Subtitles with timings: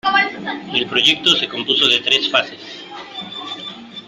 [0.73, 2.85] El proyecto se compuso de tres fases.